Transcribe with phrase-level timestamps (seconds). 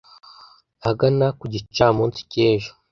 [0.81, 2.71] Ahagana ku gicamunsi cyejo